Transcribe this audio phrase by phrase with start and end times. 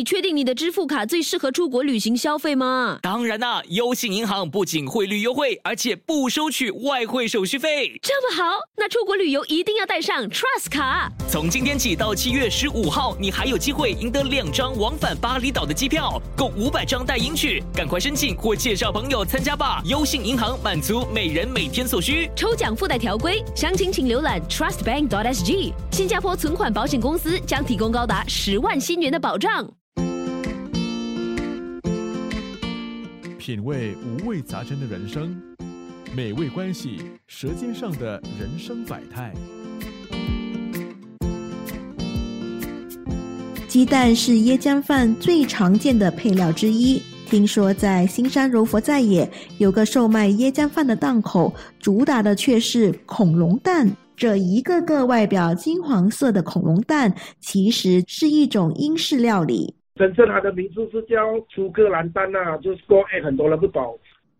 [0.00, 2.98] 你确定你的支付卡最适合出国旅行消费吗？
[3.02, 8.00] 当然啦，优信银行不仅汇率优惠，而且不收取外汇手续费。
[8.00, 11.12] 这么好，那出国旅游一定要带上 Trust 卡。
[11.28, 17.62] 从今天起到七月十五号，你还有机会赢得两张往返巴厘岛的机票，共五百张代银取。
[17.74, 19.82] 赶快申请或介绍朋友参加吧！
[19.84, 22.30] 优信银行满足每人每天所需。
[22.34, 25.74] 抽奖附带条规，详情请浏览 trustbank.sg。
[25.92, 29.70] 新加坡存款保险公司将提供高达十万新元的保障。
[33.40, 35.34] 品味五味杂陈的人生，
[36.14, 39.32] 美味关系舌尖上的人生百态。
[43.66, 47.00] 鸡蛋是椰浆饭最常见的配料之一。
[47.30, 49.26] 听说在新山柔佛在野
[49.56, 53.90] 有个售卖椰浆饭的档口，主打的却是恐龙蛋。
[54.14, 59.72] 这一个个外表金黄色的恐龙蛋，其实是一种英式料理。
[60.00, 61.18] 真正它的名字是叫
[61.54, 63.94] 苏格兰丹呐，就是说哎，很多人不懂。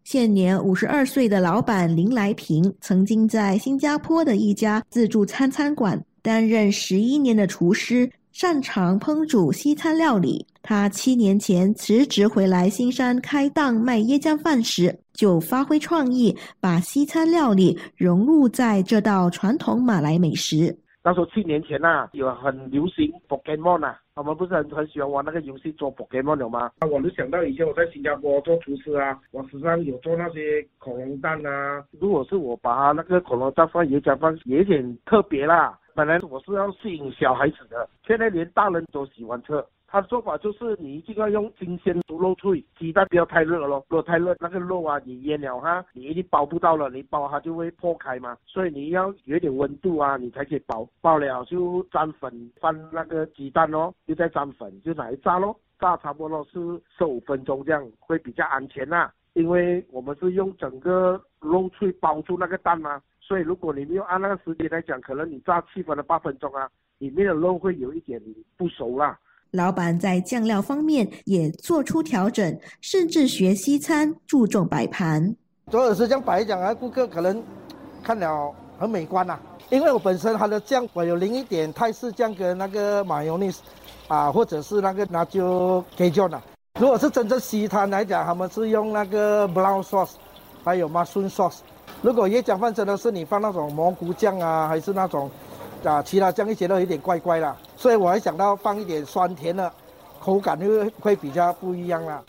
[0.04, 10.46] 现年五十二岁的老板林来平，曾经在新加坡的一家自助餐餐馆担任十一年的厨师，擅长烹煮西餐料理。
[10.62, 20.74] 他七年前辞职回来新山开档卖椰浆饭时，就发挥创意，把西餐料理融入在这道传统马来美食。
[21.02, 26.70] 那时候七年前呐，有很流行 Pokemon 啊，我们不是很很喜欢玩那个游戏做 Pokemon 了吗？
[26.90, 31.82] 我就想到以前我在新加坡做厨师啊，我时常有做那些恐龙蛋啊。
[31.98, 35.78] 如果是我把那个恐龙蛋放椰浆饭，有点特别啦。
[35.94, 39.52] 本来我是要吸引小孩子的，现在连大人都喜欢吃。
[39.92, 50.88] 他的做法就是你一定要用新鲜猪肉脆，鸡蛋不要太热咯，如果太热那个肉啊你腌了哈，你一定包不到了，你包它就会破开嘛，所以你要有点温度啊，你才可以包。
[51.00, 68.22] 包了就沾粉，放那个鸡蛋咯，又再沾粉，就拿来炸咯，炸差不多是十五分钟这样会比较安全呐，因为我们是用整个肉脆包住那个蛋嘛，所以如果你没有按那个时间来讲，可能你炸七分的八分钟啊，里面的肉会有一点
[68.56, 69.18] 不熟啦。
[69.52, 75.34] 老板在酱料方面也做出调整，甚至学西餐注重摆盘。
[75.70, 77.42] 主要是这样摆讲啊，顾客可能
[78.02, 79.38] 看了很美观呐。
[79.70, 83.52] 因为我本身它的酱我有淋一点泰式酱跟那个马油尼
[84.08, 86.40] 啊，或者是那个那就可以叫呐。
[86.80, 90.12] 如果是真正西餐来讲，他们是用那个 brown sauce，
[90.64, 91.58] 还有 mushroom sauce。
[92.02, 95.30] 如果椰浆饭真的是你放那种蘑菇酱啊，还是那种。
[95.84, 99.72] 啊，其他酱一些都有点怪怪啦，所以我还想到放一点酸甜的，
[100.18, 102.22] 口感就会比较不一样啦。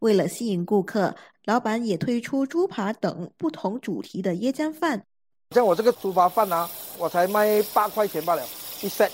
[0.00, 1.14] 为了吸引顾客，
[1.44, 5.02] 老板也推出猪扒等不同主题的椰浆饭。
[5.50, 8.42] 像我这个猪扒饭啊，我才卖八块钱罢了，
[8.82, 9.10] 一 set，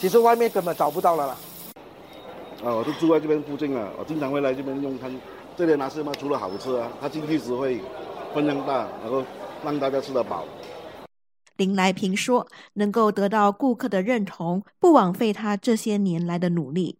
[0.00, 1.36] 其实外面根本找不到了啦。
[2.64, 5.12] 啊，我是住在这边附近啊，我经常会来这边用餐。
[5.56, 6.14] 这里拿什么？
[6.14, 7.80] 除了好吃啊，它经济实惠，
[8.34, 9.22] 分量大，然后
[9.64, 10.44] 让大家吃得饱。
[11.62, 16.98] 林来平说：“能够得到顾客的认同，不枉费他这些年来的努力。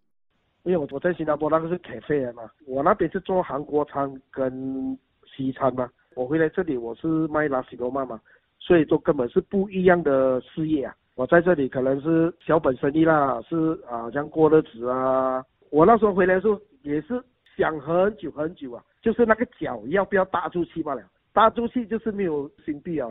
[0.63, 4.97] 因为我我在新加坡那个是咖啡嘛，我那边是做韩国餐跟
[5.27, 8.21] 西餐嘛，我回来这里我是卖拉西罗曼嘛，
[8.61, 10.95] 所以说根本是不一样的事业啊。
[11.17, 15.45] 我在这里可能是小本生意啦，是啊，像过日子啊。
[15.71, 17.21] 我那时候回来的时候也是
[17.57, 21.03] 想很久很久啊，就是那个脚要不要搭出去罢了，
[21.33, 23.09] 搭出去就是没有新币啊。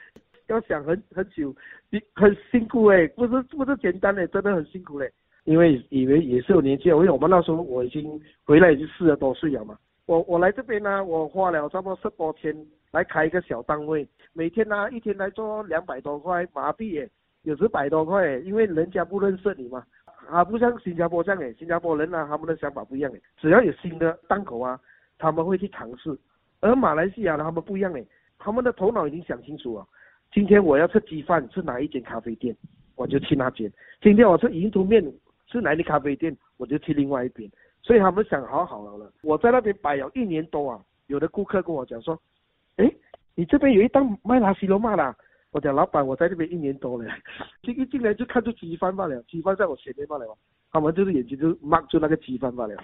[0.51, 1.55] 要想很很久，
[1.91, 5.11] 你很辛苦哎，不是不是简单的，真的很辛苦嘞。
[5.45, 9.79] 因为以为也是有年纪，因为我们那时候我已经回来已经四十多岁了嘛。
[10.07, 12.55] 我我来这边呢，我花了差不多十多天
[12.91, 17.09] 来开一个小单位，每天呢一天来做两百多块麻痹耶，
[17.43, 19.83] 有时百多块因为人家不认识你嘛。
[20.29, 24.79] 啊，不像新加坡这样诶，新加坡人呢他们的想法不一样诶，只要有新的档口啊，
[25.19, 26.17] 他们会去尝试。
[26.61, 28.07] 而马来西亚呢他们不一样诶，
[28.39, 29.87] 他们的头脑已经想清楚了。
[30.33, 32.57] 今天我要吃鸡饭，是哪一间咖啡店，
[32.95, 33.71] 我就去那间。
[34.01, 35.05] 今天我吃银图面，
[35.47, 37.51] 是哪里咖啡店，我就去另外一边。
[37.83, 39.13] 所以他们想好好了了。
[39.23, 42.17] 我在那边摆了一年多啊，有的顾客跟我讲说，
[42.77, 42.89] 哎，
[43.35, 45.17] 你这边有一档卖拉西罗玛啦。
[45.51, 47.11] 我讲老板，我在这边一年多了，
[47.63, 50.39] 一一进来就看出鸡饭罢了，鸡饭在我前面罢了。
[50.71, 52.77] 他们就是眼睛就 mark 住那个鸡饭罢了。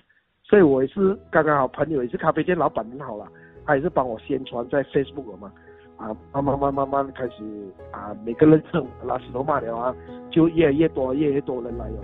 [0.43, 3.31] 所以我也是刚刚好朋友，也是咖啡店老板很好了，
[3.65, 5.53] 他也是帮我宣传在 Facebook 嘛。
[5.97, 7.43] 啊，慢慢慢慢慢开始
[7.91, 9.95] 啊，每个人称拉西罗马了啊，
[10.31, 11.97] 就越来越多，越来越多人来了。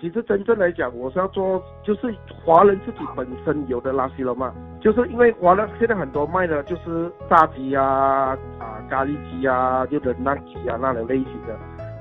[0.00, 2.14] 其实真正来讲，我是要做就是
[2.44, 11.58] 华人自己本身有的拉西罗嘛，就是因为华人现在很多卖的就是炸鸡啊、啊咖喱鸡啊、就冷淡鸡啊那种类型的，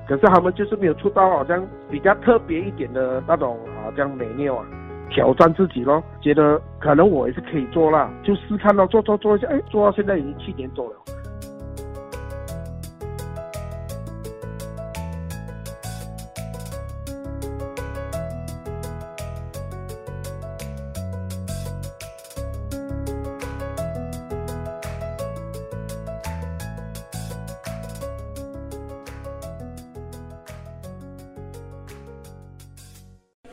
[0.07, 4.65] 可是他们就是没有出到好像比较特别一点的那种啊这样美妙啊。
[5.09, 10.95] 挑战自己咯，觉得可能我也是可以做啦，就试看到做做做一下，哎，做到现在已经七年多了。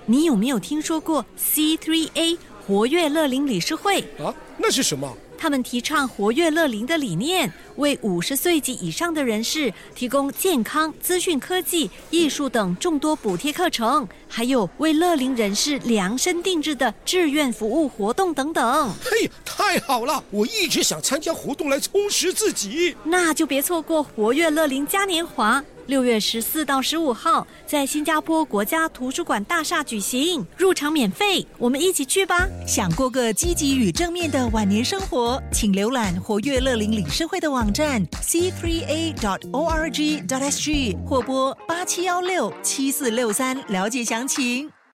[0.06, 2.36] 你有没有听说过 C3A
[2.66, 4.00] 活跃乐龄理事会？
[4.18, 5.16] 啊，那是什么？
[5.38, 18.92] 他们提倡活跃乐龄的理念，为五十岁及以上的人士提供健康、资讯科技、艺术等众多补贴课程，还有为乐龄人士量身定制的志愿服务活动等等。
[19.02, 20.22] 嘿，太好了！
[20.30, 22.96] 我一直想参加活动来充实自己。
[23.04, 25.62] 那就别错过活跃乐龄嘉年华。
[25.86, 32.48] 六月十四到十五号，在新加坡国家图书馆大厦举行，入场免费，我们一起去吧！
[32.66, 44.70] 想过个积极与正面的晚年生活，请浏览活跃乐龄理事会的网网站 c3a.dot.org.dot.sg 或拨八七幺六七四六三了解详情。